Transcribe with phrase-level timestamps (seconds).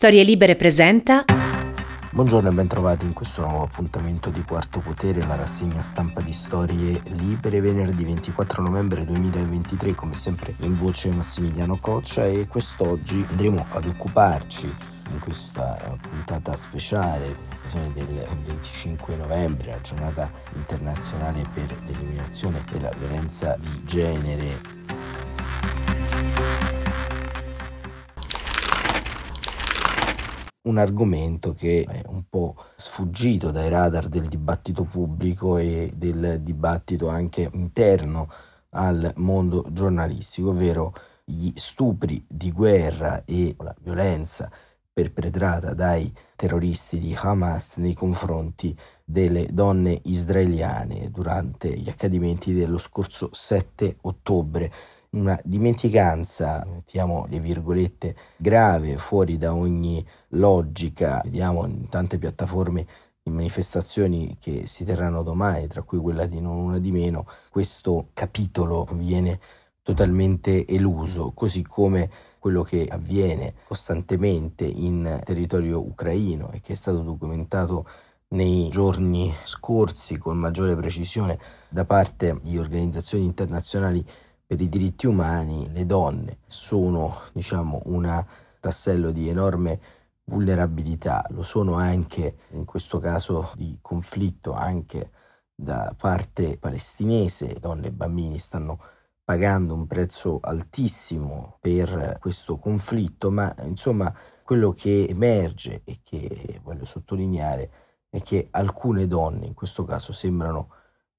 [0.00, 1.26] Storie Libere presenta.
[2.10, 7.02] Buongiorno e bentrovati in questo nuovo appuntamento di Quarto Potere, la rassegna stampa di Storie
[7.04, 13.84] Libere, venerdì 24 novembre 2023, come sempre in voce Massimiliano Coccia e quest'oggi andremo ad
[13.84, 14.74] occuparci
[15.10, 17.36] in questa puntata speciale
[17.92, 24.79] del 25 novembre, la giornata internazionale per l'eliminazione della violenza di genere
[30.62, 37.08] un argomento che è un po' sfuggito dai radar del dibattito pubblico e del dibattito
[37.08, 38.28] anche interno
[38.70, 40.92] al mondo giornalistico, ovvero
[41.24, 44.50] gli stupri di guerra e la violenza
[44.92, 53.30] perpetrata dai terroristi di Hamas nei confronti delle donne israeliane durante gli accadimenti dello scorso
[53.32, 54.70] 7 ottobre
[55.10, 61.20] una dimenticanza, mettiamo le virgolette, grave, fuori da ogni logica.
[61.24, 62.86] Vediamo in tante piattaforme
[63.22, 68.10] di manifestazioni che si terranno domani, tra cui quella di non una di meno, questo
[68.14, 69.40] capitolo viene
[69.82, 77.00] totalmente eluso, così come quello che avviene costantemente in territorio ucraino e che è stato
[77.00, 77.86] documentato
[78.28, 84.06] nei giorni scorsi con maggiore precisione da parte di organizzazioni internazionali
[84.50, 88.26] per i diritti umani le donne sono, diciamo, un
[88.58, 89.78] tassello di enorme
[90.24, 95.12] vulnerabilità, lo sono anche in questo caso di conflitto anche
[95.54, 98.80] da parte palestinese, donne e bambini stanno
[99.22, 106.86] pagando un prezzo altissimo per questo conflitto, ma insomma quello che emerge e che voglio
[106.86, 107.70] sottolineare
[108.08, 110.70] è che alcune donne in questo caso sembrano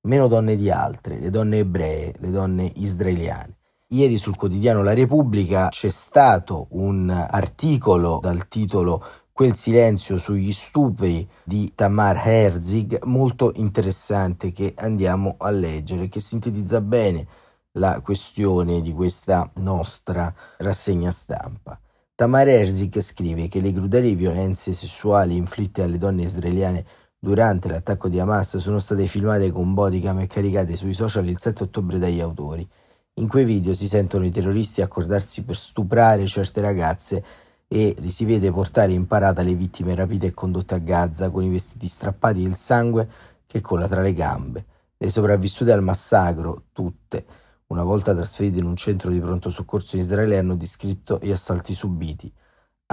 [0.01, 3.57] meno donne di altre, le donne ebree, le donne israeliane.
[3.87, 11.27] Ieri sul quotidiano La Repubblica c'è stato un articolo dal titolo Quel silenzio sugli stupri
[11.43, 17.27] di Tamar Herzig molto interessante che andiamo a leggere, che sintetizza bene
[17.73, 21.79] la questione di questa nostra rassegna stampa.
[22.13, 26.85] Tamar Herzig scrive che le crudeli violenze sessuali inflitte alle donne israeliane
[27.23, 31.63] durante l'attacco di Hamas sono state filmate con bodycam e caricate sui social il 7
[31.63, 32.67] ottobre dagli autori.
[33.15, 37.23] In quei video si sentono i terroristi accordarsi per stuprare certe ragazze
[37.67, 41.43] e li si vede portare in parata le vittime rapite e condotte a Gaza con
[41.43, 43.07] i vestiti strappati e il sangue
[43.45, 44.65] che cola tra le gambe.
[44.97, 47.25] Le sopravvissute al massacro, tutte,
[47.67, 51.75] una volta trasferite in un centro di pronto soccorso in Israele, hanno descritto gli assalti
[51.75, 52.33] subiti.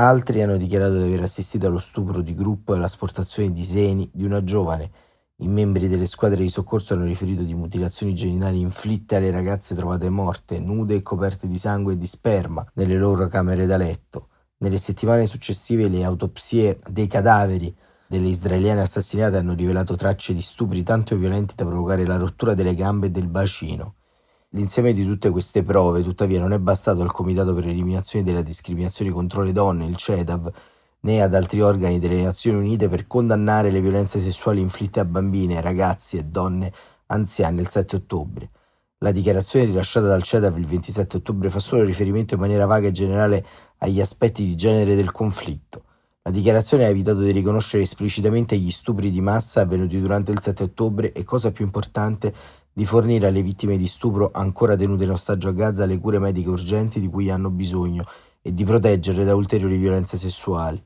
[0.01, 4.25] Altri hanno dichiarato di aver assistito allo stupro di gruppo e all'asportazione di seni di
[4.25, 4.93] una giovane.
[5.39, 10.09] I membri delle squadre di soccorso hanno riferito di mutilazioni genitali inflitte alle ragazze trovate
[10.09, 14.29] morte, nude e coperte di sangue e di sperma nelle loro camere da letto.
[14.59, 17.77] Nelle settimane successive le autopsie dei cadaveri
[18.07, 22.77] delle israeliane assassinate hanno rivelato tracce di stupri tanto violenti da provocare la rottura delle
[22.77, 23.98] gambe e del bacino.
[24.53, 29.11] L'insieme di tutte queste prove, tuttavia, non è bastato al Comitato per l'eliminazione della discriminazione
[29.11, 30.51] contro le donne, il CEDAV,
[31.01, 35.61] né ad altri organi delle Nazioni Unite per condannare le violenze sessuali inflitte a bambine,
[35.61, 36.73] ragazzi e donne
[37.09, 38.49] anziane il 7 ottobre.
[39.01, 42.93] La dichiarazione rilasciata dal CEDAV il 27 ottobre fa solo riferimento in maniera vaga e
[42.93, 43.45] generale
[43.77, 45.83] agli aspetti di genere del conflitto.
[46.23, 50.63] La dichiarazione ha evitato di riconoscere esplicitamente gli stupri di massa avvenuti durante il 7
[50.63, 52.35] ottobre e, cosa più importante,
[52.79, 56.49] di fornire alle vittime di stupro ancora tenute in ostaggio a Gaza le cure mediche
[56.49, 58.05] urgenti di cui hanno bisogno
[58.41, 60.81] e di proteggerle da ulteriori violenze sessuali.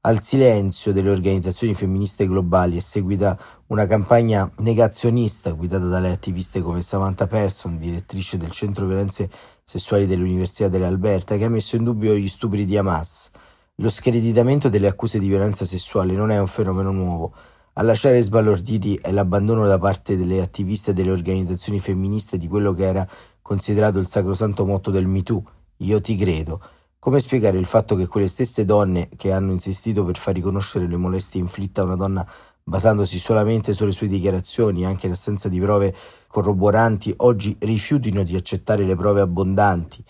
[0.00, 6.82] Al silenzio delle organizzazioni femministe globali è seguita una campagna negazionista guidata dalle attiviste come
[6.82, 9.30] Samantha Persson, direttrice del Centro Violenze
[9.62, 13.30] Sessuali dell'Università dell'Alberta, che ha messo in dubbio gli stupri di Hamas.
[13.76, 17.32] Lo screditamento delle accuse di violenza sessuale non è un fenomeno nuovo,
[17.78, 22.72] a lasciare sbalorditi è l'abbandono da parte delle attiviste e delle organizzazioni femministe di quello
[22.72, 23.06] che era
[23.40, 25.42] considerato il sacrosanto motto del MeToo,
[25.76, 26.60] io ti credo.
[26.98, 30.96] Come spiegare il fatto che quelle stesse donne che hanno insistito per far riconoscere le
[30.96, 32.28] molestie inflitte a una donna
[32.64, 35.94] basandosi solamente sulle sue dichiarazioni, anche in assenza di prove
[36.26, 40.04] corroboranti, oggi rifiutino di accettare le prove abbondanti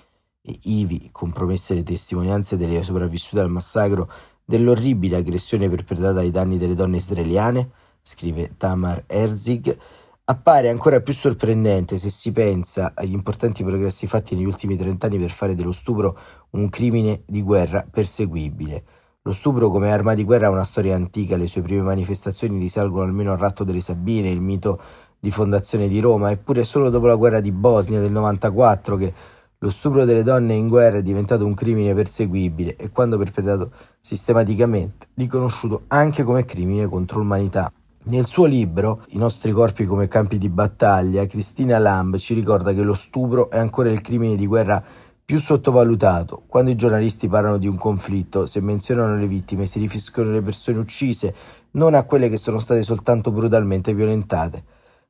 [0.63, 4.11] ivi compromesse le testimonianze delle sopravvissute al massacro
[4.45, 9.77] dell'orribile aggressione perpetrata ai danni delle donne israeliane, scrive Tamar Herzig,
[10.25, 15.31] appare ancora più sorprendente se si pensa agli importanti progressi fatti negli ultimi trent'anni per
[15.31, 16.19] fare dello stupro
[16.51, 18.85] un crimine di guerra perseguibile.
[19.23, 23.05] Lo stupro come arma di guerra ha una storia antica, le sue prime manifestazioni risalgono
[23.05, 24.81] almeno al ratto delle Sabine, il mito
[25.19, 29.13] di fondazione di Roma, eppure solo dopo la guerra di Bosnia del 94 che
[29.61, 35.09] Lo stupro delle donne in guerra è diventato un crimine perseguibile e quando perpetrato sistematicamente
[35.15, 37.73] riconosciuto anche come crimine contro l'umanità.
[38.05, 42.83] Nel suo libro I nostri corpi come campi di battaglia, Cristina Lamb ci ricorda che
[42.83, 44.81] lo stupro è ancora il crimine di guerra
[45.25, 46.45] più sottovalutato.
[46.47, 50.79] Quando i giornalisti parlano di un conflitto, se menzionano le vittime, si riferiscono alle persone
[50.79, 51.35] uccise,
[51.73, 54.63] non a quelle che sono state soltanto brutalmente violentate.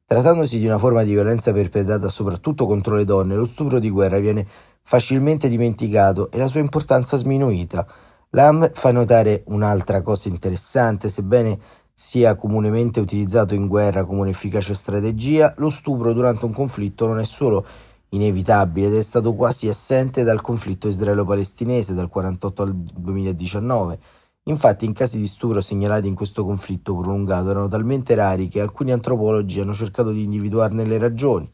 [0.09, 4.19] Trattandosi di una forma di violenza perpetrata soprattutto contro le donne, lo stupro di guerra
[4.19, 4.47] viene
[4.81, 7.87] facilmente dimenticato e la sua importanza sminuita.
[8.31, 11.59] Lam fa notare un'altra cosa interessante, sebbene
[11.93, 17.25] sia comunemente utilizzato in guerra come un'efficace strategia, lo stupro durante un conflitto non è
[17.25, 17.67] solo
[18.09, 23.99] inevitabile ed è stato quasi assente dal conflitto israelo-palestinese dal 1948 al 2019
[24.49, 28.93] Infatti, i casi di stupro segnalati in questo conflitto prolungato erano talmente rari che alcuni
[28.93, 31.51] antropologi hanno cercato di individuarne le ragioni.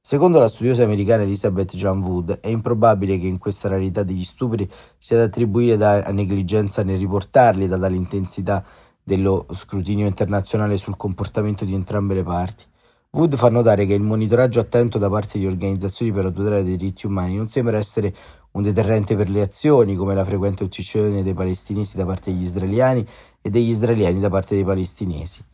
[0.00, 4.70] Secondo la studiosa americana Elizabeth John Wood, è improbabile che in questa rarità degli stupri
[4.96, 8.64] sia da attribuire da negligenza nel riportarli, data l'intensità
[9.02, 12.64] dello scrutinio internazionale sul comportamento di entrambe le parti.
[13.10, 16.76] Wood fa notare che il monitoraggio attento da parte di organizzazioni per la tutela dei
[16.76, 18.14] diritti umani non sembra essere
[18.52, 23.06] un deterrente per le azioni, come la frequente uccisione dei palestinesi da parte degli israeliani
[23.40, 25.44] e degli israeliani da parte dei palestinesi.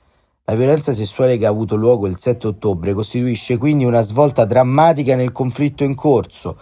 [0.46, 5.17] La violenza sessuale che ha avuto luogo il 7 ottobre costituisce quindi una svolta drammatica
[5.17, 6.58] nel conflitto in corso,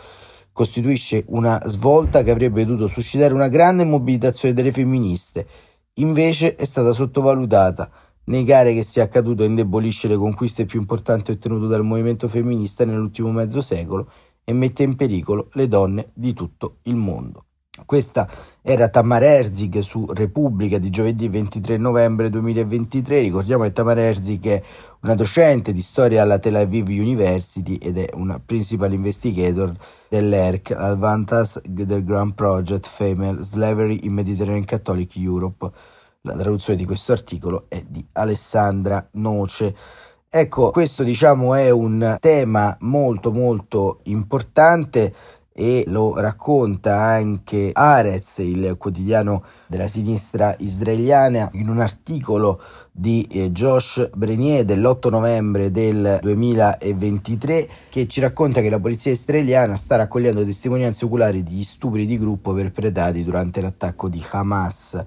[0.52, 5.46] costituisce una svolta che avrebbe dovuto suscitare una grande mobilitazione delle femministe,
[5.94, 7.90] invece è stata sottovalutata.
[8.24, 13.60] Negare che sia accaduto indebolisce le conquiste più importanti ottenute dal movimento femminista nell'ultimo mezzo
[13.60, 14.08] secolo
[14.44, 17.44] e mette in pericolo le donne di tutto il mondo.
[17.86, 18.28] Questa
[18.60, 23.20] era Tamar Herzig su Repubblica di giovedì 23 novembre 2023.
[23.20, 24.62] Ricordiamo che Tamar Herzig è
[25.00, 29.72] una docente di storia alla Tel Aviv University ed è una principal investigator
[30.08, 35.70] dell'ERC, Advantage del Grand Project Female Slavery in Mediterranean Catholic Europe.
[36.24, 39.74] La traduzione di questo articolo è di Alessandra Noce.
[40.34, 45.12] Ecco, questo diciamo è un tema molto molto importante
[45.52, 52.60] e lo racconta anche Arez, il quotidiano della sinistra israeliana, in un articolo
[52.90, 59.76] di eh, Josh Brenier dell'8 novembre del 2023 che ci racconta che la polizia israeliana
[59.76, 65.02] sta raccogliendo testimonianze oculari di stupri di gruppo perpetrati durante l'attacco di Hamas.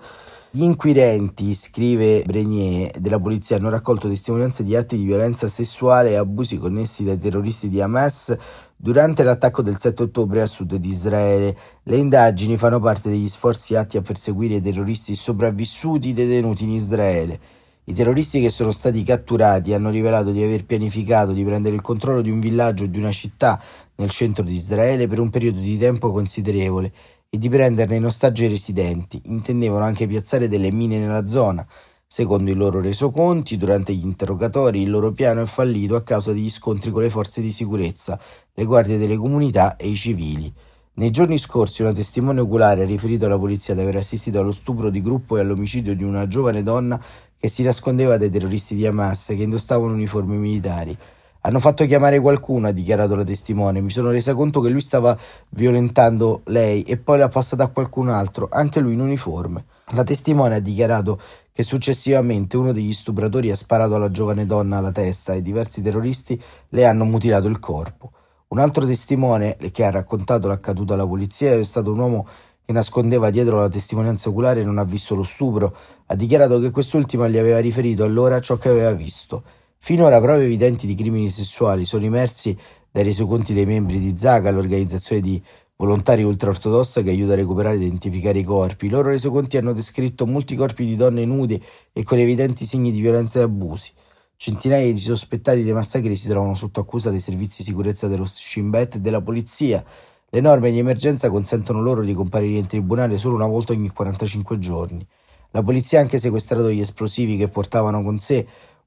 [0.55, 6.15] Gli inquirenti, scrive Brenier, della polizia hanno raccolto testimonianze di atti di violenza sessuale e
[6.15, 8.33] abusi connessi dai terroristi di Hamas
[8.75, 11.55] durante l'attacco del 7 ottobre a sud di Israele.
[11.83, 17.39] Le indagini fanno parte degli sforzi atti a perseguire i terroristi sopravvissuti detenuti in Israele.
[17.87, 22.21] I terroristi che sono stati catturati hanno rivelato di aver pianificato di prendere il controllo
[22.21, 23.61] di un villaggio o di una città
[23.95, 26.91] nel centro di Israele per un periodo di tempo considerevole
[27.29, 29.21] e di prenderne in ostaggio i residenti.
[29.25, 31.65] Intendevano anche piazzare delle mine nella zona.
[32.07, 36.51] Secondo i loro resoconti, durante gli interrogatori il loro piano è fallito a causa degli
[36.51, 38.19] scontri con le forze di sicurezza,
[38.53, 40.53] le guardie delle comunità e i civili.
[40.93, 44.89] Nei giorni scorsi una testimone oculare ha riferito alla polizia di aver assistito allo stupro
[44.89, 47.01] di gruppo e all'omicidio di una giovane donna
[47.37, 50.97] che si nascondeva dai terroristi di Hamas che indossavano uniformi militari.
[51.41, 53.81] Hanno fatto chiamare qualcuno, ha dichiarato la testimone.
[53.81, 55.15] Mi sono resa conto che lui stava
[55.49, 59.65] violentando lei e poi l'ha passata a qualcun altro, anche lui in uniforme.
[59.89, 61.19] La testimone ha dichiarato
[61.55, 66.37] che successivamente uno degli stupratori ha sparato alla giovane donna alla testa e diversi terroristi
[66.67, 68.11] le hanno mutilato il corpo.
[68.49, 72.27] Un altro testimone che ha raccontato l'accaduto alla polizia è stato un uomo
[72.61, 75.73] che nascondeva dietro la testimonianza oculare e non ha visto lo stupro.
[76.07, 79.41] Ha dichiarato che quest'ultimo gli aveva riferito allora ciò che aveva visto.
[79.77, 82.57] Finora prove evidenti di crimini sessuali sono emersi
[82.91, 85.41] dai resoconti dei membri di Zaga, l'organizzazione di
[85.77, 88.85] volontari ultraortodossa che aiuta a recuperare e identificare i corpi.
[88.85, 91.59] I loro resoconti hanno descritto molti corpi di donne nude
[91.91, 93.91] e con evidenti segni di violenza e abusi.
[94.37, 98.69] Centinaia di sospettati dei massacri si trovano sotto accusa dei servizi di sicurezza dello Shin
[98.69, 99.83] Bet e della polizia.
[100.29, 104.59] Le norme di emergenza consentono loro di comparire in tribunale solo una volta ogni 45
[104.59, 105.05] giorni.
[105.51, 108.45] La polizia ha anche sequestrato gli esplosivi che portavano con sé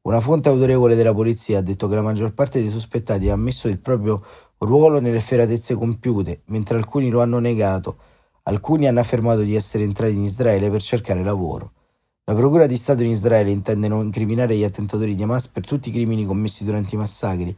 [0.09, 3.69] una fonte autorevole della polizia ha detto che la maggior parte dei sospettati ha ammesso
[3.69, 4.25] il proprio
[4.59, 7.99] ruolo nelle efferatezze compiute, mentre alcuni lo hanno negato.
[8.45, 11.73] Alcuni hanno affermato di essere entrati in Israele per cercare lavoro.
[12.25, 15.89] La Procura di Stato in Israele intende non incriminare gli attentatori di Hamas per tutti
[15.89, 17.57] i crimini commessi durante i massacri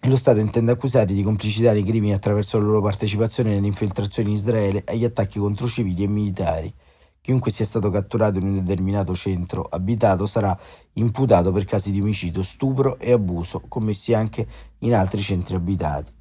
[0.00, 4.30] e lo Stato intende accusarli di complicità nei crimini attraverso la loro partecipazione nelle infiltrazioni
[4.30, 6.72] in Israele e agli attacchi contro civili e militari.
[7.20, 10.56] Chiunque sia stato catturato in un determinato centro abitato sarà
[10.92, 14.46] imputato per casi di omicidio, stupro e abuso commessi anche
[14.78, 16.15] in altri centri abitati.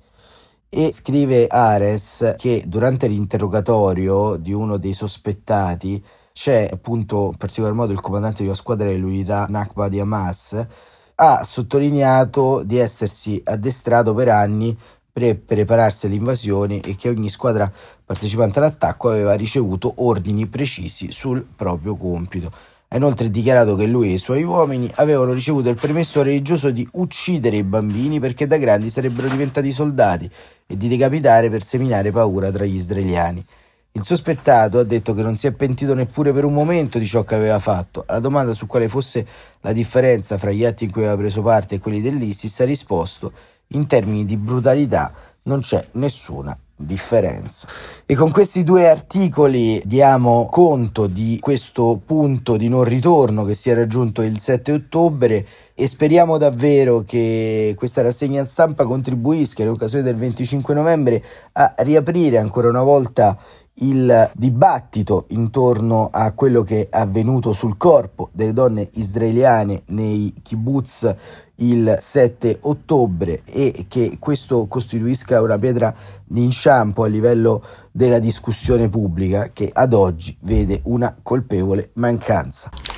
[0.69, 6.03] E scrive Ares che durante l'interrogatorio di uno dei sospettati
[6.33, 10.67] c'è appunto in particolar modo il comandante di una squadra dell'unità Nakba di Hamas
[11.15, 14.77] ha sottolineato di essersi addestrato per anni
[15.13, 17.71] per prepararsi all'invasione e che ogni squadra
[18.03, 22.51] partecipante all'attacco aveva ricevuto ordini precisi sul proprio compito.
[22.95, 26.87] Ha inoltre dichiarato che lui e i suoi uomini avevano ricevuto il permesso religioso di
[26.93, 30.31] uccidere i bambini perché da grandi sarebbero diventati soldati
[30.65, 33.45] e di decapitare per seminare paura tra gli israeliani.
[33.91, 37.25] Il sospettato ha detto che non si è pentito neppure per un momento di ciò
[37.25, 38.05] che aveva fatto.
[38.07, 39.27] Alla domanda su quale fosse
[39.59, 43.33] la differenza fra gli atti in cui aveva preso parte e quelli dell'ISIS ha risposto
[43.69, 45.11] in termini di brutalità
[45.43, 47.67] non c'è nessuna differenza.
[48.05, 53.69] E con questi due articoli diamo conto di questo punto di non ritorno che si
[53.69, 60.03] è raggiunto il 7 ottobre e speriamo davvero che questa rassegna stampa contribuisca in occasione
[60.03, 63.37] del 25 novembre a riaprire ancora una volta
[63.79, 71.15] il dibattito intorno a quello che è avvenuto sul corpo delle donne israeliane nei kibbutz
[71.55, 79.49] il 7 ottobre e che questo costituisca una pietra d'inciampo a livello della discussione pubblica
[79.51, 82.94] che ad oggi vede una colpevole mancanza.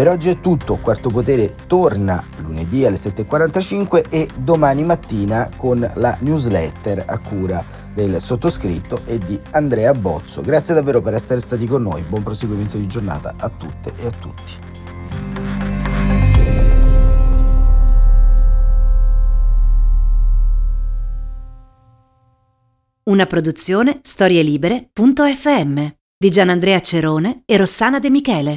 [0.00, 6.16] Per oggi è tutto, Quarto Potere torna lunedì alle 7.45 e domani mattina con la
[6.20, 10.40] newsletter a cura del sottoscritto e di Andrea Bozzo.
[10.40, 14.10] Grazie davvero per essere stati con noi, buon proseguimento di giornata a tutte e a
[14.10, 14.52] tutti.
[23.02, 28.56] Una produzione storielibere.fm di Gianandrea Cerone e Rossana De Michele.